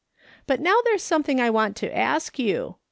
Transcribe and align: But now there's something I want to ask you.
But 0.47 0.59
now 0.59 0.79
there's 0.83 1.03
something 1.03 1.39
I 1.39 1.51
want 1.51 1.75
to 1.75 1.95
ask 1.95 2.39
you. 2.39 2.77